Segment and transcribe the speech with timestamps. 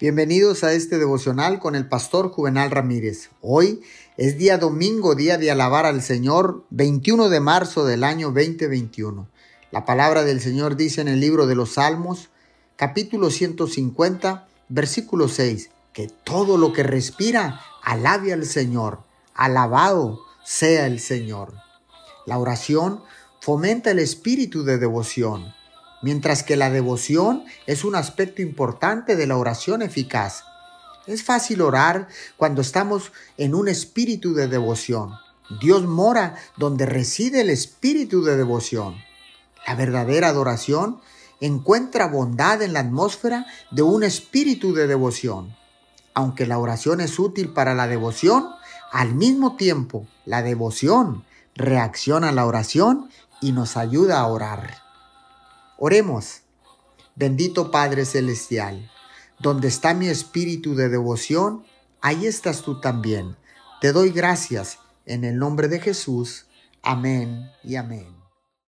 [0.00, 3.28] Bienvenidos a este devocional con el pastor Juvenal Ramírez.
[3.42, 3.82] Hoy
[4.16, 9.28] es día domingo, día de alabar al Señor, 21 de marzo del año 2021.
[9.70, 12.30] La palabra del Señor dice en el libro de los Salmos,
[12.76, 19.00] capítulo 150, versículo 6, que todo lo que respira alabe al Señor.
[19.34, 21.52] Alabado sea el Señor.
[22.24, 23.02] La oración
[23.42, 25.52] fomenta el espíritu de devoción
[26.02, 30.44] mientras que la devoción es un aspecto importante de la oración eficaz.
[31.06, 35.12] Es fácil orar cuando estamos en un espíritu de devoción.
[35.60, 38.96] Dios mora donde reside el espíritu de devoción.
[39.66, 41.00] La verdadera adoración
[41.40, 45.56] encuentra bondad en la atmósfera de un espíritu de devoción.
[46.14, 48.48] Aunque la oración es útil para la devoción,
[48.92, 51.24] al mismo tiempo la devoción
[51.54, 53.10] reacciona a la oración
[53.40, 54.89] y nos ayuda a orar.
[55.82, 56.42] Oremos.
[57.16, 58.90] Bendito Padre Celestial,
[59.38, 61.64] donde está mi espíritu de devoción,
[62.02, 63.36] ahí estás tú también.
[63.80, 66.44] Te doy gracias en el nombre de Jesús.
[66.82, 68.19] Amén y amén.